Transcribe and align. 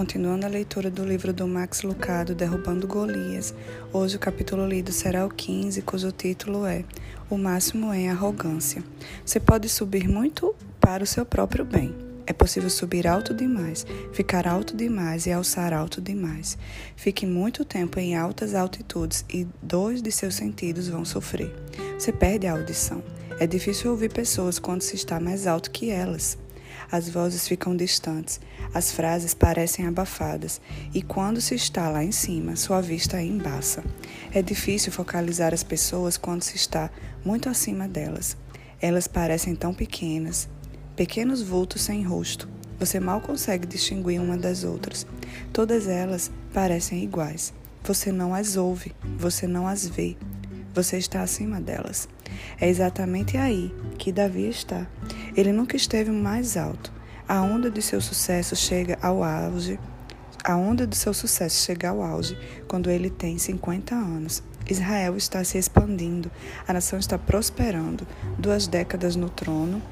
continuando 0.00 0.46
a 0.46 0.48
leitura 0.48 0.90
do 0.90 1.04
livro 1.04 1.30
do 1.30 1.46
Max 1.46 1.82
Lucado, 1.82 2.34
Derrubando 2.34 2.86
Golias. 2.86 3.52
Hoje 3.92 4.16
o 4.16 4.18
capítulo 4.18 4.66
lido 4.66 4.90
será 4.90 5.26
o 5.26 5.28
15, 5.28 5.82
cujo 5.82 6.10
título 6.10 6.64
é 6.64 6.86
O 7.28 7.36
Máximo 7.36 7.92
em 7.92 8.08
Arrogância. 8.08 8.82
Você 9.22 9.38
pode 9.38 9.68
subir 9.68 10.08
muito 10.08 10.56
para 10.80 11.04
o 11.04 11.06
seu 11.06 11.26
próprio 11.26 11.66
bem. 11.66 11.94
É 12.26 12.32
possível 12.32 12.70
subir 12.70 13.06
alto 13.06 13.34
demais, 13.34 13.84
ficar 14.14 14.48
alto 14.48 14.74
demais 14.74 15.26
e 15.26 15.32
alçar 15.32 15.74
alto 15.74 16.00
demais. 16.00 16.56
Fique 16.96 17.26
muito 17.26 17.62
tempo 17.62 18.00
em 18.00 18.16
altas 18.16 18.54
altitudes 18.54 19.22
e 19.28 19.46
dois 19.60 20.00
de 20.00 20.10
seus 20.10 20.34
sentidos 20.34 20.88
vão 20.88 21.04
sofrer. 21.04 21.54
Você 21.98 22.10
perde 22.10 22.46
a 22.46 22.52
audição. 22.52 23.02
É 23.38 23.46
difícil 23.46 23.90
ouvir 23.90 24.10
pessoas 24.10 24.58
quando 24.58 24.80
se 24.80 24.96
está 24.96 25.20
mais 25.20 25.46
alto 25.46 25.70
que 25.70 25.90
elas. 25.90 26.38
As 26.92 27.08
vozes 27.08 27.46
ficam 27.46 27.76
distantes, 27.76 28.40
as 28.74 28.90
frases 28.90 29.32
parecem 29.32 29.86
abafadas, 29.86 30.60
e 30.92 31.00
quando 31.00 31.40
se 31.40 31.54
está 31.54 31.88
lá 31.88 32.02
em 32.02 32.10
cima, 32.10 32.56
sua 32.56 32.80
vista 32.80 33.22
embaça. 33.22 33.84
É 34.32 34.42
difícil 34.42 34.90
focalizar 34.90 35.54
as 35.54 35.62
pessoas 35.62 36.16
quando 36.16 36.42
se 36.42 36.56
está 36.56 36.90
muito 37.24 37.48
acima 37.48 37.86
delas. 37.86 38.36
Elas 38.80 39.06
parecem 39.06 39.54
tão 39.54 39.72
pequenas, 39.72 40.48
pequenos 40.96 41.42
vultos 41.42 41.82
sem 41.82 42.02
rosto. 42.02 42.48
Você 42.78 42.98
mal 42.98 43.20
consegue 43.20 43.66
distinguir 43.66 44.20
uma 44.20 44.36
das 44.36 44.64
outras. 44.64 45.06
Todas 45.52 45.86
elas 45.86 46.30
parecem 46.52 47.04
iguais. 47.04 47.52
Você 47.84 48.10
não 48.10 48.34
as 48.34 48.56
ouve, 48.56 48.92
você 49.18 49.46
não 49.46 49.66
as 49.66 49.86
vê. 49.86 50.16
Você 50.74 50.98
está 50.98 51.22
acima 51.22 51.60
delas. 51.60 52.08
É 52.60 52.68
exatamente 52.68 53.36
aí 53.36 53.74
que 53.98 54.12
Davi 54.12 54.48
está. 54.48 54.86
Ele 55.36 55.52
nunca 55.52 55.76
esteve 55.76 56.10
mais 56.10 56.56
alto. 56.56 56.92
A 57.28 57.40
onda 57.40 57.70
de 57.70 57.80
seu 57.80 58.00
sucesso 58.00 58.56
chega 58.56 58.98
ao 59.00 59.22
auge. 59.22 59.78
A 60.42 60.56
onda 60.56 60.86
de 60.86 60.96
seu 60.96 61.12
sucesso 61.12 61.64
chega 61.64 61.90
ao 61.90 62.02
auge 62.02 62.36
quando 62.66 62.90
ele 62.90 63.10
tem 63.10 63.38
50 63.38 63.94
anos. 63.94 64.42
Israel 64.68 65.16
está 65.16 65.42
se 65.42 65.58
expandindo, 65.58 66.30
a 66.66 66.72
nação 66.72 66.98
está 66.98 67.18
prosperando. 67.18 68.06
Duas 68.38 68.66
décadas 68.66 69.16
no 69.16 69.28
trono, 69.28 69.82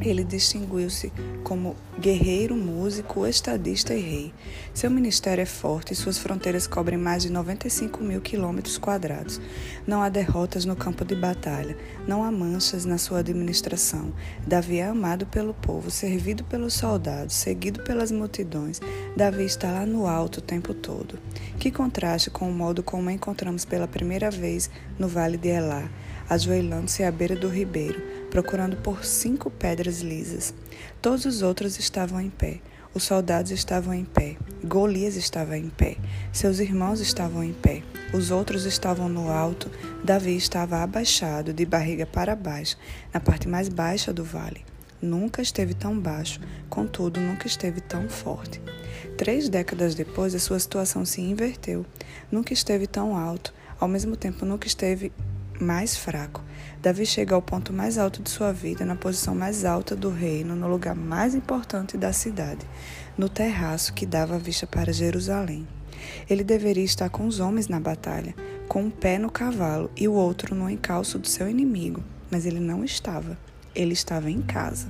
ele 0.00 0.24
distinguiu-se 0.24 1.12
como 1.42 1.76
guerreiro, 1.98 2.54
músico, 2.54 3.26
estadista 3.26 3.94
e 3.94 4.00
rei. 4.00 4.34
Seu 4.74 4.90
ministério 4.90 5.42
é 5.42 5.46
forte 5.46 5.92
e 5.92 5.96
suas 5.96 6.18
fronteiras 6.18 6.66
cobrem 6.66 6.98
mais 6.98 7.22
de 7.22 7.30
95 7.30 8.02
mil 8.02 8.20
quilômetros 8.20 8.78
quadrados. 8.78 9.40
Não 9.86 10.02
há 10.02 10.08
derrotas 10.08 10.64
no 10.64 10.76
campo 10.76 11.04
de 11.04 11.14
batalha, 11.14 11.76
não 12.06 12.22
há 12.22 12.30
manchas 12.30 12.84
na 12.84 12.98
sua 12.98 13.20
administração. 13.20 14.12
Davi 14.46 14.78
é 14.78 14.86
amado 14.86 15.26
pelo 15.26 15.54
povo, 15.54 15.90
servido 15.90 16.44
pelos 16.44 16.74
soldados, 16.74 17.34
seguido 17.34 17.82
pelas 17.82 18.10
multidões. 18.10 18.80
Davi 19.16 19.44
está 19.44 19.70
lá 19.70 19.86
no 19.86 20.06
alto 20.06 20.38
o 20.38 20.42
tempo 20.42 20.74
todo. 20.74 21.18
Que 21.58 21.70
contraste 21.70 22.30
com 22.30 22.48
o 22.48 22.52
modo 22.52 22.82
como 22.82 23.10
encontramos 23.10 23.64
pela 23.64 23.88
primeira 23.88 24.30
vez 24.30 24.70
no 24.98 25.08
Vale 25.08 25.36
de 25.36 25.48
Elá 25.48 25.88
ajoelhando-se 26.28 27.02
à 27.02 27.10
beira 27.10 27.36
do 27.36 27.48
ribeiro, 27.48 28.02
procurando 28.30 28.76
por 28.76 29.04
cinco 29.04 29.50
pedras 29.50 30.00
lisas. 30.00 30.52
Todos 31.00 31.24
os 31.24 31.42
outros 31.42 31.78
estavam 31.78 32.20
em 32.20 32.30
pé. 32.30 32.60
Os 32.94 33.04
soldados 33.04 33.50
estavam 33.50 33.92
em 33.92 34.04
pé. 34.04 34.36
Golias 34.64 35.16
estava 35.16 35.58
em 35.58 35.68
pé. 35.68 35.96
Seus 36.32 36.60
irmãos 36.60 36.98
estavam 37.00 37.44
em 37.44 37.52
pé. 37.52 37.82
Os 38.14 38.30
outros 38.30 38.64
estavam 38.64 39.08
no 39.08 39.30
alto. 39.30 39.70
Davi 40.02 40.34
estava 40.34 40.82
abaixado, 40.82 41.52
de 41.52 41.66
barriga 41.66 42.06
para 42.06 42.34
baixo, 42.34 42.78
na 43.12 43.20
parte 43.20 43.46
mais 43.48 43.68
baixa 43.68 44.12
do 44.12 44.24
vale. 44.24 44.64
Nunca 45.02 45.42
esteve 45.42 45.74
tão 45.74 45.98
baixo, 45.98 46.40
contudo, 46.70 47.20
nunca 47.20 47.46
esteve 47.46 47.82
tão 47.82 48.08
forte. 48.08 48.62
Três 49.18 49.48
décadas 49.48 49.94
depois, 49.94 50.34
a 50.34 50.38
sua 50.38 50.58
situação 50.58 51.04
se 51.04 51.20
inverteu. 51.20 51.84
Nunca 52.32 52.54
esteve 52.54 52.86
tão 52.86 53.14
alto, 53.14 53.52
ao 53.78 53.88
mesmo 53.88 54.16
tempo, 54.16 54.46
nunca 54.46 54.66
esteve 54.66 55.12
mais 55.60 55.96
fraco. 55.96 56.42
Davi 56.82 57.04
chega 57.04 57.34
ao 57.34 57.42
ponto 57.42 57.72
mais 57.72 57.98
alto 57.98 58.22
de 58.22 58.30
sua 58.30 58.52
vida, 58.52 58.84
na 58.84 58.94
posição 58.94 59.34
mais 59.34 59.64
alta 59.64 59.96
do 59.96 60.10
reino, 60.10 60.54
no 60.54 60.68
lugar 60.68 60.94
mais 60.94 61.34
importante 61.34 61.96
da 61.96 62.12
cidade, 62.12 62.66
no 63.16 63.28
terraço 63.28 63.92
que 63.92 64.06
dava 64.06 64.38
vista 64.38 64.66
para 64.66 64.92
Jerusalém. 64.92 65.66
Ele 66.28 66.44
deveria 66.44 66.84
estar 66.84 67.08
com 67.08 67.26
os 67.26 67.40
homens 67.40 67.68
na 67.68 67.80
batalha, 67.80 68.34
com 68.68 68.82
um 68.82 68.90
pé 68.90 69.18
no 69.18 69.30
cavalo 69.30 69.90
e 69.96 70.06
o 70.06 70.12
outro 70.12 70.54
no 70.54 70.68
encalço 70.68 71.18
do 71.18 71.28
seu 71.28 71.48
inimigo, 71.48 72.02
mas 72.30 72.46
ele 72.46 72.60
não 72.60 72.84
estava. 72.84 73.38
Ele 73.74 73.92
estava 73.92 74.30
em 74.30 74.42
casa. 74.42 74.88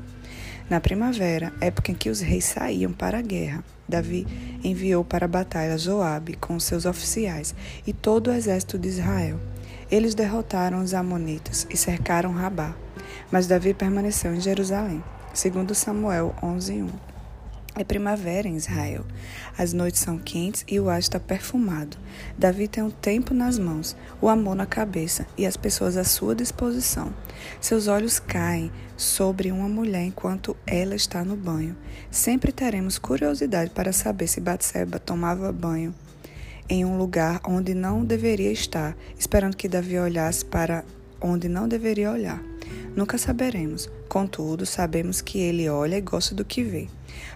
Na 0.69 0.81
primavera, 0.81 1.53
época 1.61 1.93
em 1.93 1.95
que 1.95 2.11
os 2.11 2.21
reis 2.21 2.45
saíam 2.45 2.93
para 2.93 3.19
a 3.19 3.23
guerra, 3.23 3.65
Davi 3.89 4.27
enviou 4.65 5.05
para 5.05 5.27
a 5.27 5.29
batalha 5.29 5.79
Joabe 5.79 6.35
com 6.35 6.59
seus 6.59 6.87
oficiais 6.87 7.55
e 7.87 7.93
todo 7.93 8.29
o 8.29 8.33
exército 8.33 8.77
de 8.77 8.89
Israel. 8.89 9.39
Eles 9.89 10.17
derrotaram 10.17 10.83
os 10.83 10.93
Amonitas 10.93 11.65
e 11.71 11.77
cercaram 11.77 12.33
Rabá, 12.33 12.75
mas 13.31 13.47
Davi 13.47 13.73
permaneceu 13.73 14.35
em 14.35 14.41
Jerusalém. 14.41 15.03
Segundo 15.33 15.77
Samuel 15.77 16.35
11:1. 16.43 16.89
É 17.79 17.85
primavera 17.85 18.49
em 18.49 18.57
Israel. 18.57 19.05
As 19.57 19.73
noites 19.73 20.01
são 20.01 20.19
quentes 20.19 20.65
e 20.67 20.81
o 20.81 20.89
ar 20.89 20.99
está 20.99 21.21
perfumado. 21.21 21.97
Davi 22.37 22.67
tem 22.67 22.83
o 22.83 22.91
tempo 22.91 23.33
nas 23.33 23.59
mãos, 23.59 23.95
o 24.21 24.29
amor 24.29 24.57
na 24.57 24.67
cabeça 24.67 25.27
e 25.37 25.47
as 25.47 25.57
pessoas 25.57 25.97
à 25.97 26.03
sua 26.03 26.35
disposição. 26.35 27.15
Seus 27.61 27.87
olhos 27.87 28.19
caem 28.19 28.73
sobre 28.97 29.53
uma 29.53 29.69
mulher 29.69 30.05
enquanto 30.05 30.57
ela 30.67 30.97
está 30.97 31.23
no 31.23 31.37
banho. 31.37 31.77
Sempre 32.11 32.51
teremos 32.51 32.99
curiosidade 32.99 33.71
para 33.71 33.93
saber 33.93 34.27
se 34.27 34.41
Batseba 34.41 34.99
tomava 34.99 35.53
banho 35.53 35.95
em 36.69 36.85
um 36.85 36.99
lugar 36.99 37.41
onde 37.45 37.75
não 37.75 38.05
deveria 38.05 38.51
estar, 38.53 38.97
esperando 39.19 39.57
que 39.57 39.69
Davi 39.69 39.99
olhasse 39.99 40.45
para 40.45 40.85
onde 41.21 41.49
não 41.49 41.69
deveria 41.69 42.11
olhar. 42.11 42.43
Nunca 42.95 43.19
saberemos, 43.19 43.91
contudo, 44.09 44.65
sabemos 44.65 45.21
que 45.21 45.39
ele 45.39 45.69
olha 45.69 45.97
e 45.97 46.01
gosta 46.01 46.35
do 46.35 46.45
que 46.45 46.63
vê, 46.63 46.89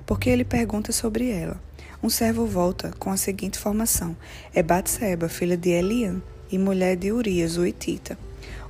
porque 0.07 0.31
ele 0.31 0.45
pergunta 0.45 0.93
sobre 0.93 1.31
ela. 1.31 1.61
Um 2.03 2.09
servo 2.09 2.47
volta 2.47 2.93
com 2.99 3.11
a 3.11 3.17
seguinte 3.17 3.59
informação: 3.59 4.17
é 4.55 4.63
Batseba, 4.63 5.29
filha 5.29 5.57
de 5.57 5.71
Eliam 5.71 6.23
e 6.51 6.59
mulher 6.59 6.97
de 6.97 7.13
Urias, 7.13 7.57
o 7.57 7.67
Itita. 7.67 8.19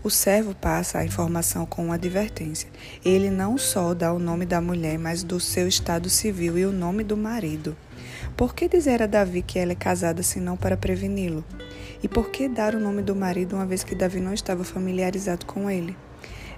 O 0.02 0.10
servo 0.10 0.54
passa 0.54 0.98
a 0.98 1.04
informação 1.04 1.66
com 1.66 1.84
uma 1.84 1.96
advertência. 1.96 2.70
Ele 3.04 3.30
não 3.30 3.58
só 3.58 3.92
dá 3.92 4.12
o 4.12 4.18
nome 4.18 4.46
da 4.46 4.60
mulher, 4.60 4.98
mas 4.98 5.22
do 5.22 5.38
seu 5.38 5.68
estado 5.68 6.08
civil 6.08 6.56
e 6.56 6.64
o 6.64 6.72
nome 6.72 7.04
do 7.04 7.16
marido. 7.16 7.76
Por 8.40 8.54
que 8.54 8.70
dizer 8.70 9.02
a 9.02 9.06
Davi 9.06 9.42
que 9.42 9.58
ela 9.58 9.72
é 9.72 9.74
casada 9.74 10.22
senão 10.22 10.56
para 10.56 10.74
preveni-lo? 10.74 11.44
E 12.02 12.08
por 12.08 12.30
que 12.30 12.48
dar 12.48 12.74
o 12.74 12.80
nome 12.80 13.02
do 13.02 13.14
marido 13.14 13.54
uma 13.54 13.66
vez 13.66 13.84
que 13.84 13.94
Davi 13.94 14.18
não 14.18 14.32
estava 14.32 14.64
familiarizado 14.64 15.44
com 15.44 15.70
ele? 15.70 15.94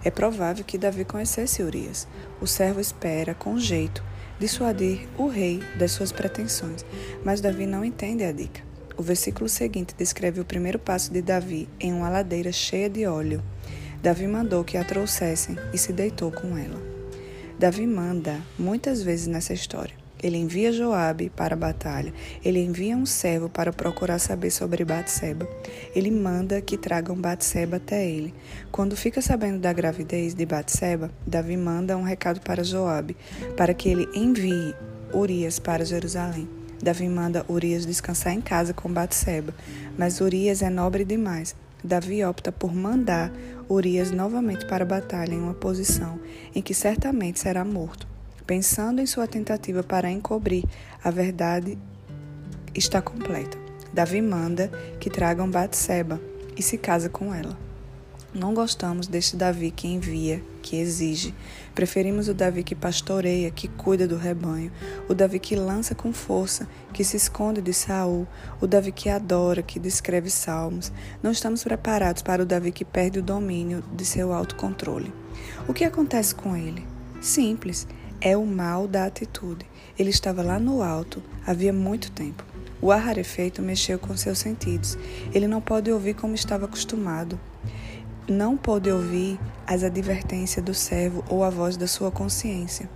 É 0.05 0.09
provável 0.09 0.65
que 0.65 0.79
Davi 0.79 1.05
conhecesse 1.05 1.61
Urias. 1.61 2.07
O 2.41 2.47
servo 2.47 2.79
espera, 2.79 3.35
com 3.35 3.59
jeito, 3.59 4.01
dissuadir 4.39 5.09
o 5.19 5.27
rei 5.27 5.61
das 5.77 5.91
suas 5.91 6.13
pretensões, 6.13 6.85
mas 7.25 7.41
Davi 7.41 7.67
não 7.67 7.85
entende 7.85 8.23
a 8.23 8.31
dica. 8.31 8.63
O 8.97 9.03
versículo 9.03 9.49
seguinte 9.49 9.93
descreve 9.99 10.41
o 10.41 10.45
primeiro 10.45 10.79
passo 10.79 11.13
de 11.13 11.21
Davi 11.21 11.69
em 11.81 11.93
uma 11.93 12.09
ladeira 12.09 12.53
cheia 12.53 12.89
de 12.89 13.07
óleo. 13.07 13.43
Davi 14.01 14.29
mandou 14.29 14.63
que 14.63 14.77
a 14.77 14.85
trouxessem 14.85 15.57
e 15.75 15.79
se 15.79 15.93
deitou 15.93 16.31
com 16.31 16.57
ela. 16.57 16.81
Davi 17.59 17.89
manda 17.89 18.41
muitas 18.57 19.03
vezes 19.03 19.27
nessa 19.27 19.53
história. 19.53 20.02
Ele 20.23 20.37
envia 20.37 20.71
Joabe 20.71 21.31
para 21.31 21.55
a 21.55 21.59
batalha. 21.59 22.15
Ele 22.45 22.61
envia 22.61 22.97
um 22.97 23.05
servo 23.05 23.49
para 23.49 23.73
procurar 23.73 24.19
saber 24.19 24.51
sobre 24.51 24.85
Batseba. 24.85 25.49
Ele 25.95 26.11
manda 26.11 26.61
que 26.61 26.79
tragam 26.79 27.17
Batseba 27.17 27.77
até 27.79 28.09
ele. 28.09 28.33
Quando 28.71 28.97
fica 28.97 29.21
sabendo 29.21 29.59
da 29.59 29.73
gravidez 29.73 30.35
de 30.35 30.47
Batseba, 30.47 31.11
Davi 31.27 31.57
manda 31.57 31.97
um 31.97 32.03
recado 32.03 32.41
para 32.41 32.63
Joabe, 32.63 33.17
para 33.57 33.75
que 33.75 33.89
ele 33.89 34.09
envie 34.15 34.75
Urias 35.13 35.59
para 35.59 35.85
Jerusalém. 35.85 36.49
Davi 36.81 37.09
manda 37.09 37.45
Urias 37.49 37.85
descansar 37.85 38.33
em 38.33 38.41
casa 38.41 38.73
com 38.73 38.93
Batseba, 38.93 39.55
mas 39.97 40.21
Urias 40.21 40.63
é 40.63 40.71
nobre 40.71 41.05
demais. 41.05 41.55
Davi 41.83 42.25
opta 42.25 42.53
por 42.53 42.73
mandar 42.73 43.33
Urias 43.69 44.13
novamente 44.13 44.67
para 44.67 44.85
a 44.85 44.87
batalha 44.87 45.35
em 45.35 45.41
uma 45.41 45.55
posição 45.55 46.21
em 46.55 46.63
que 46.63 46.75
certamente 46.75 47.41
será 47.41 47.65
morto. 47.65 48.12
Pensando 48.47 49.01
em 49.01 49.07
sua 49.07 49.27
tentativa 49.27 49.83
para 49.83 50.11
encobrir, 50.11 50.65
a 51.03 51.11
verdade 51.11 51.79
está 52.75 53.01
completa. 53.01 53.57
Davi 53.93 54.21
manda 54.21 54.69
que 54.99 55.11
tragam 55.11 55.51
Batseba 55.51 56.21
e 56.57 56.63
se 56.63 56.79
casa 56.79 57.09
com 57.09 57.35
ela. 57.35 57.57
Não 58.35 58.55
gostamos 58.55 59.07
deste 59.07 59.37
Davi 59.37 59.71
que 59.71 59.87
envia, 59.87 60.43
que 60.63 60.77
exige. 60.77 61.35
Preferimos 61.75 62.29
o 62.29 62.35
Davi 62.35 62.65
que 62.65 62.75
pastoreia, 62.75 63.51
que 63.51 63.69
cuida 63.69 64.09
do 64.09 64.17
rebanho, 64.17 64.73
o 65.07 65.13
Davi 65.13 65.39
que 65.39 65.55
lança 65.55 65.95
com 65.95 66.15
força, 66.15 66.67
que 66.95 67.05
se 67.05 67.19
esconde 67.19 67.61
de 67.61 67.75
Saul, 67.75 68.27
o 68.59 68.67
Davi 68.67 68.91
que 68.91 69.11
adora, 69.11 69.63
que 69.63 69.79
descreve 69.79 70.31
salmos. 70.31 70.91
Não 71.23 71.31
estamos 71.31 71.63
preparados 71.63 72.23
para 72.23 72.43
o 72.43 72.47
Davi 72.47 72.73
que 72.73 72.87
perde 72.87 73.19
o 73.19 73.23
domínio 73.23 73.85
de 73.95 74.05
seu 74.07 74.33
autocontrole. 74.33 75.13
O 75.69 75.75
que 75.75 75.85
acontece 75.85 76.35
com 76.35 76.57
ele? 76.57 76.87
Simples. 77.21 77.87
É 78.25 78.37
o 78.37 78.47
mal 78.47 78.87
da 78.87 79.05
atitude. 79.05 79.67
Ele 79.99 80.11
estava 80.11 80.43
lá 80.43 80.57
no 80.57 80.81
alto, 80.81 81.21
havia 81.45 81.73
muito 81.73 82.13
tempo. 82.13 82.45
O 82.81 82.93
ar 82.93 83.01
rarefeito 83.01 83.61
mexeu 83.61 83.99
com 83.99 84.17
seus 84.17 84.39
sentidos. 84.39 84.97
Ele 85.35 85.49
não 85.49 85.61
pode 85.61 85.91
ouvir 85.91 86.15
como 86.15 86.33
estava 86.33 86.67
acostumado. 86.67 87.39
Não 88.29 88.57
pôde 88.57 88.93
ouvir 88.93 89.41
as 89.67 89.83
advertências 89.83 90.65
do 90.65 90.73
servo 90.73 91.25
ou 91.29 91.43
a 91.43 91.51
voz 91.51 91.77
da 91.77 91.89
sua 91.89 92.13
consciência. 92.13 92.89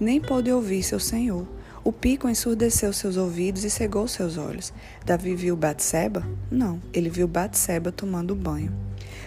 Nem 0.00 0.18
pôde 0.18 0.50
ouvir 0.50 0.82
seu 0.82 0.98
senhor. 0.98 1.46
O 1.84 1.92
pico 1.92 2.26
ensurdeceu 2.26 2.90
seus 2.94 3.18
ouvidos 3.18 3.64
e 3.64 3.70
cegou 3.70 4.08
seus 4.08 4.38
olhos. 4.38 4.72
Davi 5.04 5.34
viu 5.34 5.56
Batseba? 5.56 6.26
Não, 6.50 6.80
ele 6.90 7.10
viu 7.10 7.28
Batseba 7.28 7.92
tomando 7.92 8.34
banho. 8.34 8.72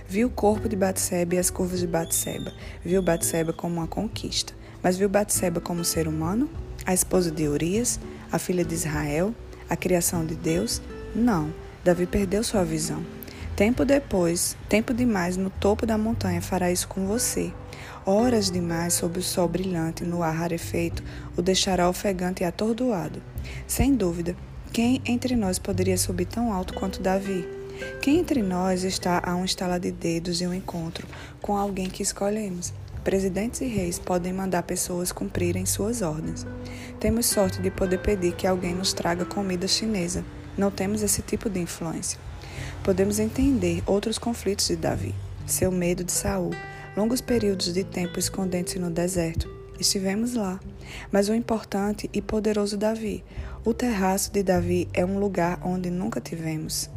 Viu 0.09 0.29
o 0.29 0.31
corpo 0.31 0.67
de 0.67 0.75
Batseba 0.75 1.35
e 1.35 1.37
as 1.37 1.51
curvas 1.51 1.79
de 1.79 1.87
Batseba. 1.87 2.51
Viu 2.83 3.03
Batseba 3.03 3.53
como 3.53 3.75
uma 3.75 3.87
conquista. 3.87 4.62
Mas 4.83 4.97
viu 4.97 5.07
Batseba 5.09 5.61
como 5.61 5.83
ser 5.83 6.07
humano? 6.07 6.49
A 6.85 6.93
esposa 6.93 7.31
de 7.31 7.47
Urias? 7.47 7.99
A 8.31 8.37
filha 8.37 8.65
de 8.65 8.75
Israel? 8.75 9.33
a 9.73 9.75
criação 9.75 10.25
de 10.25 10.35
Deus? 10.35 10.81
Não, 11.15 11.53
Davi 11.83 12.05
perdeu 12.05 12.43
sua 12.43 12.63
visão. 12.63 13.03
Tempo 13.55 13.85
depois, 13.85 14.57
tempo 14.67 14.93
demais 14.93 15.37
no 15.37 15.49
topo 15.49 15.85
da 15.85 15.97
montanha 15.97 16.41
fará 16.41 16.71
isso 16.71 16.87
com 16.87 17.05
você. 17.05 17.51
Horas 18.05 18.49
demais 18.49 18.93
sob 18.93 19.19
o 19.19 19.23
sol 19.23 19.47
brilhante 19.47 20.03
no 20.03 20.23
ar 20.23 20.35
rarefeito 20.35 21.03
o 21.37 21.41
deixará 21.41 21.89
ofegante 21.89 22.43
e 22.43 22.45
atordoado. 22.45 23.21
Sem 23.67 23.95
dúvida, 23.95 24.35
quem 24.71 25.01
entre 25.05 25.35
nós 25.35 25.59
poderia 25.59 25.97
subir 25.97 26.25
tão 26.25 26.51
alto 26.51 26.73
quanto 26.73 27.01
Davi? 27.01 27.47
Quem 28.01 28.19
entre 28.19 28.41
nós 28.41 28.83
está 28.83 29.21
a 29.23 29.35
um 29.35 29.45
estalar 29.45 29.79
de 29.79 29.91
dedos 29.91 30.41
e 30.41 30.47
um 30.47 30.53
encontro 30.53 31.07
com 31.41 31.55
alguém 31.55 31.89
que 31.89 32.03
escolhemos? 32.03 32.73
Presidentes 33.03 33.59
e 33.59 33.65
reis 33.65 33.99
podem 33.99 34.31
mandar 34.31 34.63
pessoas 34.63 35.11
cumprirem 35.11 35.65
suas 35.65 36.01
ordens. 36.01 36.45
Temos 37.01 37.25
sorte 37.25 37.61
de 37.61 37.69
poder 37.69 37.97
pedir 37.97 38.33
que 38.33 38.47
alguém 38.47 38.73
nos 38.73 38.93
traga 38.93 39.25
comida 39.25 39.67
chinesa. 39.67 40.23
Não 40.57 40.71
temos 40.71 41.01
esse 41.01 41.21
tipo 41.21 41.49
de 41.49 41.59
influência. 41.59 42.17
Podemos 42.81 43.19
entender 43.19 43.83
outros 43.85 44.17
conflitos 44.17 44.67
de 44.67 44.77
Davi, 44.77 45.13
seu 45.45 45.69
medo 45.69 46.03
de 46.03 46.13
Saul, 46.13 46.51
longos 46.95 47.19
períodos 47.19 47.73
de 47.73 47.83
tempo 47.83 48.19
escondendo-se 48.19 48.79
no 48.79 48.89
deserto. 48.89 49.49
Estivemos 49.77 50.33
lá. 50.33 50.59
Mas 51.11 51.27
o 51.27 51.33
importante 51.33 52.09
e 52.13 52.21
poderoso 52.21 52.77
Davi, 52.77 53.21
o 53.65 53.73
terraço 53.73 54.31
de 54.31 54.43
Davi 54.43 54.87
é 54.93 55.03
um 55.05 55.19
lugar 55.19 55.59
onde 55.61 55.89
nunca 55.89 56.21
tivemos. 56.21 56.89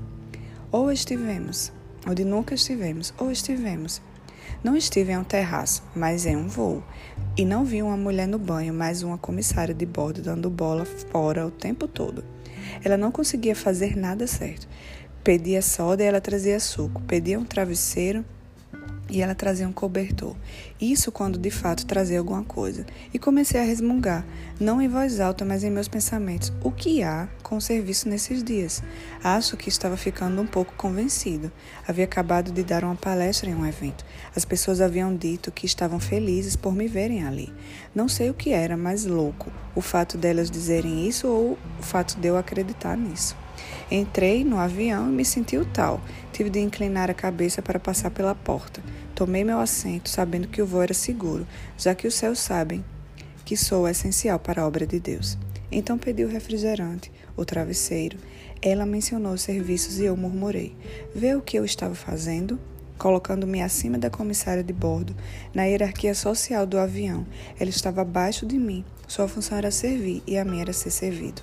Ou 0.70 0.92
estivemos, 0.92 1.72
onde 2.06 2.24
nunca 2.24 2.54
estivemos, 2.54 3.12
ou 3.18 3.32
estivemos. 3.32 4.00
Não 4.62 4.76
estive 4.76 5.12
em 5.12 5.18
um 5.18 5.24
terraço, 5.24 5.82
mas 5.94 6.26
em 6.26 6.36
um 6.36 6.48
voo. 6.48 6.82
E 7.36 7.44
não 7.44 7.64
vi 7.64 7.82
uma 7.82 7.96
mulher 7.96 8.26
no 8.26 8.38
banho, 8.38 8.72
mas 8.72 9.02
uma 9.02 9.18
comissária 9.18 9.74
de 9.74 9.86
bordo 9.86 10.22
dando 10.22 10.50
bola 10.50 10.84
fora 10.84 11.46
o 11.46 11.50
tempo 11.50 11.86
todo. 11.86 12.24
Ela 12.84 12.96
não 12.96 13.12
conseguia 13.12 13.54
fazer 13.54 13.96
nada 13.96 14.26
certo. 14.26 14.68
Pedia 15.22 15.62
soda 15.62 16.02
e 16.02 16.06
ela 16.06 16.20
trazia 16.20 16.60
suco. 16.60 17.02
Pedia 17.02 17.38
um 17.38 17.44
travesseiro 17.44 18.24
e 19.08 19.22
ela 19.22 19.34
trazia 19.34 19.68
um 19.68 19.72
cobertor. 19.72 20.34
Isso 20.80 21.12
quando 21.12 21.38
de 21.38 21.50
fato 21.50 21.86
trazia 21.86 22.18
alguma 22.18 22.42
coisa. 22.42 22.84
E 23.12 23.18
comecei 23.18 23.60
a 23.60 23.64
resmungar, 23.64 24.24
não 24.58 24.80
em 24.80 24.88
voz 24.88 25.20
alta, 25.20 25.44
mas 25.44 25.62
em 25.62 25.70
meus 25.70 25.88
pensamentos. 25.88 26.52
O 26.62 26.70
que 26.70 27.02
há 27.02 27.28
com 27.42 27.56
o 27.56 27.60
serviço 27.60 28.08
nesses 28.08 28.42
dias? 28.42 28.82
Acho 29.22 29.56
que 29.56 29.68
estava 29.68 29.96
ficando 29.96 30.40
um 30.40 30.46
pouco 30.46 30.74
convencido. 30.74 31.50
Havia 31.86 32.04
acabado 32.04 32.50
de 32.50 32.62
dar 32.62 32.84
uma 32.84 32.96
palestra 32.96 33.48
em 33.48 33.54
um 33.54 33.66
evento. 33.66 34.04
As 34.34 34.44
pessoas 34.44 34.80
haviam 34.80 35.14
dito 35.14 35.52
que 35.52 35.66
estavam 35.66 36.00
felizes 36.00 36.56
por 36.56 36.74
me 36.74 36.88
verem 36.88 37.24
ali. 37.24 37.52
Não 37.94 38.08
sei 38.08 38.30
o 38.30 38.34
que 38.34 38.50
era 38.50 38.76
mais 38.76 39.04
louco, 39.04 39.50
o 39.74 39.80
fato 39.80 40.18
delas 40.18 40.50
dizerem 40.50 41.08
isso 41.08 41.28
ou 41.28 41.58
o 41.78 41.82
fato 41.82 42.18
de 42.18 42.28
eu 42.28 42.36
acreditar 42.36 42.96
nisso. 42.96 43.36
Entrei 43.90 44.44
no 44.44 44.58
avião 44.58 45.08
e 45.08 45.12
me 45.12 45.24
senti 45.24 45.56
o 45.56 45.64
tal. 45.64 46.00
Tive 46.32 46.50
de 46.50 46.60
inclinar 46.60 47.10
a 47.10 47.14
cabeça 47.14 47.62
para 47.62 47.78
passar 47.80 48.10
pela 48.10 48.34
porta. 48.34 48.82
Tomei 49.14 49.44
meu 49.44 49.58
assento, 49.58 50.10
sabendo 50.10 50.48
que 50.48 50.60
o 50.60 50.66
voo 50.66 50.82
era 50.82 50.94
seguro, 50.94 51.46
já 51.78 51.94
que 51.94 52.06
os 52.06 52.14
céus 52.14 52.38
sabem 52.38 52.84
que 53.46 53.56
sou 53.56 53.86
essencial 53.86 54.40
para 54.40 54.62
a 54.62 54.66
obra 54.66 54.84
de 54.84 54.98
Deus. 54.98 55.38
Então 55.70 55.96
pedi 55.96 56.24
o 56.24 56.28
refrigerante, 56.28 57.12
o 57.36 57.44
travesseiro. 57.44 58.18
Ela 58.60 58.84
mencionou 58.84 59.34
os 59.34 59.42
serviços 59.42 60.00
e 60.00 60.04
eu 60.04 60.16
murmurei. 60.16 60.76
Vê 61.14 61.36
o 61.36 61.40
que 61.40 61.56
eu 61.56 61.64
estava 61.64 61.94
fazendo? 61.94 62.58
Colocando-me 62.98 63.62
acima 63.62 63.98
da 63.98 64.10
comissária 64.10 64.64
de 64.64 64.72
bordo, 64.72 65.14
na 65.54 65.64
hierarquia 65.64 66.12
social 66.12 66.66
do 66.66 66.76
avião. 66.76 67.24
Ela 67.60 67.70
estava 67.70 68.00
abaixo 68.00 68.44
de 68.44 68.58
mim. 68.58 68.84
Sua 69.06 69.28
função 69.28 69.56
era 69.56 69.70
servir 69.70 70.24
e 70.26 70.36
a 70.36 70.44
minha 70.44 70.62
era 70.62 70.72
ser 70.72 70.90
servido. 70.90 71.40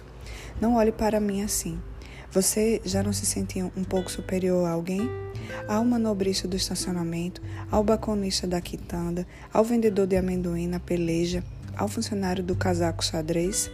Não 0.60 0.76
olhe 0.76 0.92
para 0.92 1.22
mim 1.22 1.42
assim. 1.42 1.80
Você 2.34 2.82
já 2.84 3.04
não 3.04 3.14
se 3.14 3.28
sentia 3.28 3.64
um 3.78 3.84
pouco 3.84 4.10
superior 4.10 4.66
a 4.66 4.72
alguém? 4.72 5.08
Ao 5.68 5.86
manobrista 5.86 6.48
do 6.48 6.56
estacionamento, 6.56 7.40
ao 7.70 7.84
baconista 7.84 8.48
da 8.48 8.60
quitanda, 8.60 9.28
ao 9.54 9.64
vendedor 9.64 10.08
de 10.08 10.18
amendoim 10.18 10.66
na 10.66 10.80
peleja, 10.80 11.44
ao 11.78 11.88
funcionário 11.88 12.44
do 12.44 12.56
casaco 12.56 13.06
xadrez? 13.06 13.70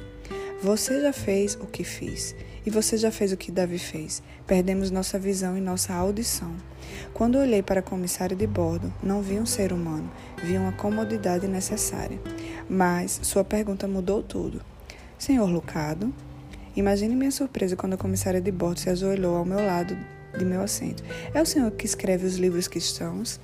Você 0.62 1.00
já 1.00 1.14
fez 1.14 1.56
o 1.56 1.68
que 1.68 1.86
fiz. 1.86 2.36
E 2.66 2.70
você 2.70 2.98
já 2.98 3.10
fez 3.10 3.32
o 3.32 3.38
que 3.38 3.50
Davi 3.50 3.80
fez. 3.80 4.22
Perdemos 4.46 4.92
nossa 4.92 5.18
visão 5.18 5.58
e 5.58 5.62
nossa 5.62 5.94
audição. 5.94 6.54
Quando 7.14 7.38
olhei 7.38 7.64
para 7.64 7.80
a 7.80 7.84
comissária 7.84 8.36
de 8.36 8.46
bordo, 8.46 8.94
não 9.02 9.22
vi 9.22 9.40
um 9.40 9.46
ser 9.46 9.72
humano, 9.72 10.12
vi 10.44 10.58
uma 10.58 10.74
comodidade 10.74 11.48
necessária. 11.48 12.20
Mas 12.70 13.22
sua 13.24 13.46
pergunta 13.46 13.88
mudou 13.88 14.22
tudo. 14.22 14.62
Senhor 15.18 15.50
Lucado, 15.50 16.14
Imagine 16.80 17.14
minha 17.14 17.30
surpresa 17.30 17.76
quando 17.76 17.96
a 17.96 17.98
comissária 17.98 18.40
de 18.40 18.50
bordo 18.54 18.80
se 18.80 18.90
ajoelhou 18.90 19.36
ao 19.36 19.44
meu 19.44 19.60
lado 19.60 19.98
de 20.38 20.46
meu 20.46 20.62
assento. 20.62 21.04
É 21.34 21.42
o 21.42 21.46
senhor 21.46 21.70
que 21.72 21.86
escreve 21.86 22.26
os 22.26 22.38
livros 22.38 22.70
cristãos? 22.70 23.38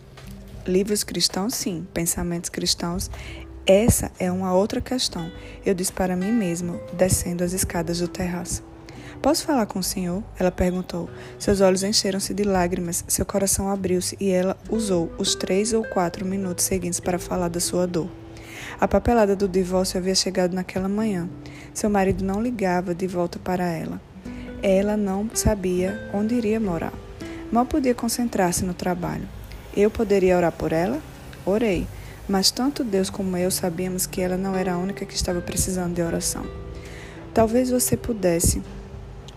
Livros 0.66 1.04
cristãos, 1.04 1.54
sim. 1.54 1.86
Pensamentos 1.94 2.50
cristãos. 2.50 3.12
Essa 3.68 4.10
é 4.18 4.32
uma 4.32 4.54
outra 4.54 4.80
questão. 4.80 5.30
Eu 5.66 5.74
disse 5.74 5.92
para 5.92 6.16
mim 6.16 6.32
mesmo, 6.32 6.80
descendo 6.94 7.44
as 7.44 7.52
escadas 7.52 8.00
do 8.00 8.08
terraço. 8.08 8.64
Posso 9.22 9.44
falar 9.44 9.66
com 9.66 9.80
o 9.80 9.84
senhor? 9.84 10.24
Ela 10.40 10.50
perguntou. 10.50 11.10
Seus 11.38 11.60
olhos 11.60 11.84
encheram-se 11.84 12.34
de 12.34 12.46
lágrimas, 12.46 13.04
seu 13.06 13.26
coração 13.26 13.70
abriu-se 13.70 14.16
e 14.18 14.30
ela 14.30 14.56
usou 14.70 15.12
os 15.18 15.36
três 15.36 15.74
ou 15.74 15.84
quatro 15.84 16.26
minutos 16.26 16.64
seguintes 16.64 17.02
para 17.02 17.20
falar 17.20 17.50
da 17.50 17.60
sua 17.60 17.86
dor. 17.86 18.10
A 18.80 18.88
papelada 18.88 19.36
do 19.36 19.48
divórcio 19.48 19.98
havia 19.98 20.16
chegado 20.16 20.54
naquela 20.54 20.90
manhã. 20.90 21.30
Seu 21.74 21.90
marido 21.90 22.24
não 22.26 22.42
ligava 22.42 22.94
de 22.94 23.08
volta 23.08 23.40
para 23.40 23.66
ela. 23.66 24.02
Ela 24.62 24.98
não 24.98 25.30
sabia 25.34 26.10
onde 26.14 26.36
iria 26.36 26.60
morar. 26.60 26.94
Mal 27.52 27.66
podia 27.66 27.96
concentrar-se 27.96 28.66
no 28.66 28.74
trabalho. 28.74 29.28
Eu 29.76 29.90
poderia 29.90 30.36
orar 30.36 30.52
por 30.52 30.74
ela? 30.74 31.02
Orei, 31.46 31.88
mas 32.28 32.52
tanto 32.52 32.84
Deus 32.84 33.10
como 33.10 33.38
eu 33.38 33.50
sabíamos 33.50 34.06
que 34.06 34.20
ela 34.20 34.36
não 34.36 34.56
era 34.56 34.74
a 34.74 34.78
única 34.78 35.06
que 35.06 35.16
estava 35.16 35.42
precisando 35.42 35.94
de 35.94 36.02
oração. 36.02 36.46
Talvez 37.34 37.70
você 37.70 37.96
pudesse 37.96 38.62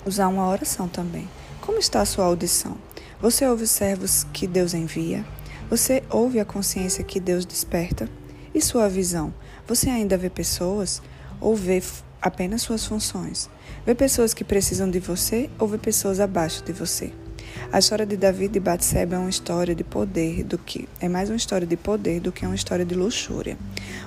usar 0.06 0.28
uma 0.28 0.48
oração 0.48 0.88
também. 0.88 1.28
Como 1.60 1.78
está 1.78 2.00
a 2.00 2.06
sua 2.06 2.24
audição? 2.24 2.76
Você 3.20 3.46
ouve 3.46 3.64
os 3.64 3.70
servos 3.70 4.24
que 4.32 4.46
Deus 4.46 4.74
envia? 4.74 5.24
Você 5.68 6.02
ouve 6.08 6.40
a 6.40 6.44
consciência 6.44 7.04
que 7.04 7.20
Deus 7.20 7.44
desperta? 7.44 8.08
E 8.54 8.60
sua 8.60 8.88
visão? 8.88 9.32
Você 9.66 9.90
ainda 9.90 10.16
vê 10.16 10.30
pessoas 10.30 11.02
ou 11.40 11.54
vê 11.54 11.82
apenas 12.20 12.62
suas 12.62 12.84
funções? 12.84 13.48
Vê 13.84 13.94
pessoas 13.94 14.34
que 14.34 14.44
precisam 14.44 14.90
de 14.90 14.98
você 14.98 15.50
ou 15.58 15.68
vê 15.68 15.78
pessoas 15.78 16.20
abaixo 16.20 16.64
de 16.64 16.72
você? 16.72 17.12
A 17.72 17.78
história 17.78 18.06
de 18.06 18.16
Davi 18.16 18.50
e 18.52 18.60
Batseba 18.60 19.16
é 19.16 19.18
uma 19.18 19.30
história 19.30 19.74
de 19.74 19.84
poder 19.84 20.42
do 20.44 20.56
que 20.56 20.88
é 21.00 21.08
mais 21.08 21.28
uma 21.28 21.36
história 21.36 21.66
de 21.66 21.76
poder 21.76 22.20
do 22.20 22.32
que 22.32 22.46
uma 22.46 22.54
história 22.54 22.84
de 22.84 22.94
luxúria. 22.94 23.58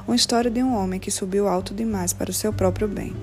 Uma 0.08 0.16
história 0.16 0.50
de 0.50 0.64
um 0.64 0.76
homem 0.76 1.00
que 1.00 1.12
subiu 1.12 1.48
alto 1.48 1.74
demais 1.74 2.14
para 2.14 2.32
o 2.32 2.34
seu 2.34 2.52
próprio 2.52 2.88
bem. 2.88 3.16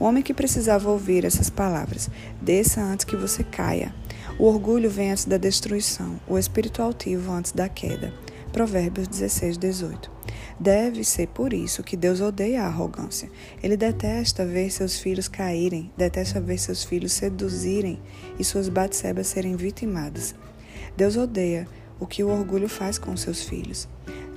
Um 0.00 0.04
homem 0.04 0.22
que 0.22 0.34
precisava 0.34 0.90
ouvir 0.90 1.24
essas 1.24 1.48
palavras: 1.48 2.10
desça 2.40 2.80
antes 2.80 3.04
que 3.04 3.16
você 3.16 3.42
caia. 3.42 3.94
O 4.38 4.44
orgulho 4.44 4.90
vem 4.90 5.12
antes 5.12 5.24
da 5.24 5.38
destruição, 5.38 6.20
o 6.28 6.36
espírito 6.36 6.82
altivo 6.82 7.32
antes 7.32 7.52
da 7.52 7.68
queda. 7.68 8.12
Provérbios 8.56 9.06
16, 9.06 9.58
18. 9.58 10.10
Deve 10.58 11.04
ser 11.04 11.28
por 11.28 11.52
isso 11.52 11.82
que 11.82 11.94
Deus 11.94 12.22
odeia 12.22 12.62
a 12.62 12.66
arrogância. 12.66 13.28
Ele 13.62 13.76
detesta 13.76 14.46
ver 14.46 14.70
seus 14.70 14.98
filhos 14.98 15.28
caírem, 15.28 15.92
detesta 15.94 16.40
ver 16.40 16.56
seus 16.56 16.82
filhos 16.82 17.12
seduzirem 17.12 18.00
e 18.38 18.42
suas 18.42 18.70
batsebas 18.70 19.26
serem 19.26 19.56
vitimadas. 19.56 20.34
Deus 20.96 21.18
odeia 21.18 21.68
o 22.00 22.06
que 22.06 22.24
o 22.24 22.30
orgulho 22.30 22.66
faz 22.66 22.96
com 22.96 23.14
seus 23.14 23.42
filhos. 23.42 23.86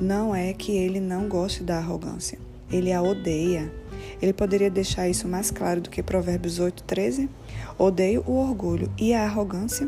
Não 0.01 0.35
é 0.35 0.51
que 0.51 0.73
ele 0.75 0.99
não 0.99 1.29
goste 1.29 1.63
da 1.63 1.77
arrogância, 1.77 2.37
ele 2.69 2.91
a 2.91 3.01
odeia. 3.01 3.71
Ele 4.21 4.33
poderia 4.33 4.69
deixar 4.69 5.07
isso 5.07 5.29
mais 5.29 5.49
claro 5.49 5.79
do 5.79 5.89
que 5.89 6.03
Provérbios 6.03 6.59
8:13? 6.59 7.29
Odeio 7.77 8.21
o 8.27 8.33
orgulho 8.33 8.91
e 8.97 9.13
a 9.13 9.23
arrogância, 9.23 9.87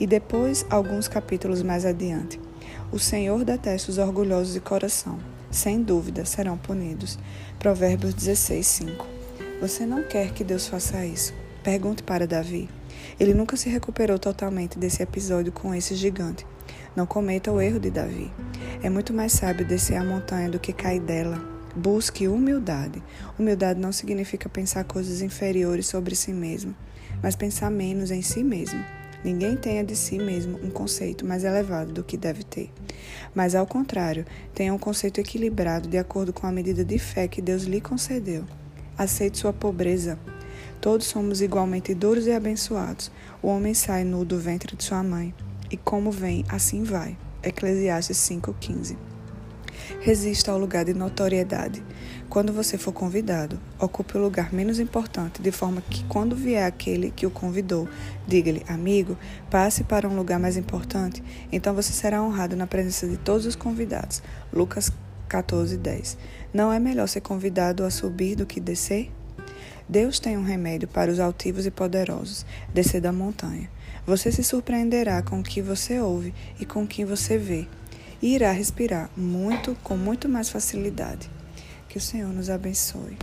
e 0.00 0.04
depois 0.04 0.66
alguns 0.68 1.06
capítulos 1.06 1.62
mais 1.62 1.84
adiante. 1.84 2.40
O 2.90 2.98
Senhor 2.98 3.44
detesta 3.44 3.90
os 3.90 3.98
orgulhosos 3.98 4.54
de 4.54 4.60
coração, 4.60 5.18
sem 5.50 5.82
dúvida 5.82 6.24
serão 6.24 6.56
punidos. 6.56 7.18
Provérbios 7.58 8.14
16, 8.14 8.66
5. 8.66 9.06
Você 9.60 9.84
não 9.84 10.02
quer 10.02 10.32
que 10.32 10.42
Deus 10.42 10.66
faça 10.66 11.04
isso? 11.04 11.34
Pergunte 11.62 12.02
para 12.02 12.26
Davi. 12.26 12.66
Ele 13.20 13.34
nunca 13.34 13.58
se 13.58 13.68
recuperou 13.68 14.18
totalmente 14.18 14.78
desse 14.78 15.02
episódio 15.02 15.52
com 15.52 15.74
esse 15.74 15.94
gigante. 15.94 16.46
Não 16.96 17.04
cometa 17.04 17.52
o 17.52 17.60
erro 17.60 17.78
de 17.78 17.90
Davi. 17.90 18.32
É 18.82 18.88
muito 18.88 19.12
mais 19.12 19.32
sábio 19.32 19.66
descer 19.66 19.96
a 19.96 20.04
montanha 20.04 20.48
do 20.48 20.58
que 20.58 20.72
cair 20.72 21.00
dela. 21.00 21.38
Busque 21.76 22.26
humildade. 22.26 23.02
Humildade 23.38 23.78
não 23.78 23.92
significa 23.92 24.48
pensar 24.48 24.84
coisas 24.84 25.20
inferiores 25.20 25.86
sobre 25.86 26.16
si 26.16 26.32
mesmo, 26.32 26.74
mas 27.22 27.36
pensar 27.36 27.70
menos 27.70 28.10
em 28.10 28.22
si 28.22 28.42
mesmo. 28.42 28.82
Ninguém 29.24 29.56
tenha 29.56 29.82
de 29.82 29.96
si 29.96 30.18
mesmo 30.18 30.58
um 30.62 30.70
conceito 30.70 31.26
mais 31.26 31.44
elevado 31.44 31.92
do 31.92 32.04
que 32.04 32.16
deve 32.16 32.44
ter. 32.44 32.70
Mas, 33.34 33.54
ao 33.54 33.66
contrário, 33.66 34.24
tenha 34.54 34.72
um 34.72 34.78
conceito 34.78 35.20
equilibrado 35.20 35.88
de 35.88 35.98
acordo 35.98 36.32
com 36.32 36.46
a 36.46 36.52
medida 36.52 36.84
de 36.84 36.98
fé 36.98 37.26
que 37.26 37.42
Deus 37.42 37.64
lhe 37.64 37.80
concedeu. 37.80 38.44
Aceite 38.96 39.38
sua 39.38 39.52
pobreza. 39.52 40.18
Todos 40.80 41.06
somos 41.06 41.40
igualmente 41.40 41.94
duros 41.94 42.26
e 42.26 42.32
abençoados. 42.32 43.10
O 43.42 43.48
homem 43.48 43.74
sai 43.74 44.04
nu 44.04 44.24
do 44.24 44.38
ventre 44.38 44.76
de 44.76 44.84
sua 44.84 45.02
mãe 45.02 45.34
e 45.70 45.76
como 45.76 46.10
vem, 46.10 46.44
assim 46.48 46.82
vai. 46.82 47.16
Eclesiastes 47.42 48.16
5,15. 48.16 49.07
Resista 50.00 50.52
ao 50.52 50.58
lugar 50.58 50.84
de 50.84 50.94
notoriedade. 50.94 51.82
Quando 52.28 52.52
você 52.52 52.76
for 52.76 52.92
convidado, 52.92 53.58
ocupe 53.78 54.16
o 54.16 54.20
lugar 54.20 54.52
menos 54.52 54.78
importante, 54.78 55.40
de 55.40 55.50
forma 55.50 55.80
que, 55.80 56.04
quando 56.04 56.36
vier 56.36 56.66
aquele 56.66 57.10
que 57.10 57.26
o 57.26 57.30
convidou, 57.30 57.88
diga-lhe, 58.26 58.62
amigo, 58.68 59.16
passe 59.50 59.82
para 59.82 60.08
um 60.08 60.14
lugar 60.14 60.38
mais 60.38 60.56
importante, 60.56 61.22
então 61.50 61.74
você 61.74 61.92
será 61.92 62.22
honrado 62.22 62.54
na 62.54 62.66
presença 62.66 63.06
de 63.06 63.16
todos 63.16 63.46
os 63.46 63.56
convidados. 63.56 64.22
Lucas 64.52 64.92
14:10. 65.28 66.16
Não 66.52 66.72
é 66.72 66.78
melhor 66.78 67.06
ser 67.08 67.20
convidado 67.20 67.84
a 67.84 67.90
subir 67.90 68.36
do 68.36 68.46
que 68.46 68.60
descer? 68.60 69.10
Deus 69.88 70.18
tem 70.18 70.36
um 70.36 70.44
remédio 70.44 70.86
para 70.86 71.10
os 71.10 71.18
altivos 71.18 71.66
e 71.66 71.70
poderosos: 71.70 72.44
descer 72.72 73.00
da 73.00 73.12
montanha. 73.12 73.70
Você 74.06 74.30
se 74.32 74.42
surpreenderá 74.42 75.22
com 75.22 75.40
o 75.40 75.42
que 75.42 75.60
você 75.62 76.00
ouve 76.00 76.34
e 76.58 76.66
com 76.66 76.82
o 76.82 76.86
que 76.86 77.04
você 77.04 77.36
vê, 77.36 77.66
e 78.20 78.34
irá 78.34 78.50
respirar 78.52 79.10
muito 79.16 79.76
com 79.82 79.96
muito 79.96 80.28
mais 80.28 80.48
facilidade. 80.48 81.30
Que 81.88 81.98
o 81.98 82.00
Senhor 82.00 82.32
nos 82.32 82.50
abençoe. 82.50 83.16